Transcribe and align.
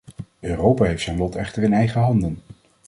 Europa 0.39 0.83
heeft 0.85 1.03
zijn 1.03 1.17
lot 1.17 1.35
echter 1.35 1.63
in 1.63 1.73
eigen 1.73 2.01
handen. 2.01 2.37